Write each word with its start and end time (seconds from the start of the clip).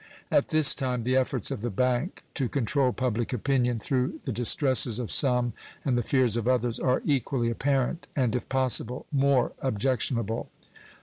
At 0.31 0.47
this 0.47 0.73
time 0.73 1.03
the 1.03 1.15
efforts 1.15 1.51
of 1.51 1.61
the 1.61 1.69
bank 1.69 2.23
to 2.33 2.49
control 2.49 2.91
public 2.91 3.33
opinion, 3.33 3.77
through 3.77 4.19
the 4.23 4.31
distresses 4.31 4.97
of 4.97 5.11
some 5.11 5.53
and 5.85 5.95
the 5.95 6.01
fears 6.01 6.37
of 6.37 6.47
others, 6.47 6.79
are 6.79 7.03
equally 7.05 7.51
apparent, 7.51 8.07
and, 8.15 8.35
if 8.35 8.49
possible, 8.49 9.05
more 9.11 9.51
objectionable. 9.61 10.49